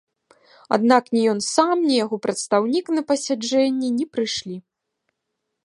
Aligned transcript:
Аднак 0.77 1.03
ні 1.17 1.21
ён 1.33 1.39
сам, 1.47 1.75
ні 1.89 1.95
яго 2.05 2.15
прадстаўнік 2.25 2.85
на 2.95 3.01
пасяджэнні 3.13 3.87
не 3.99 4.05
прыйшлі. 4.17 4.57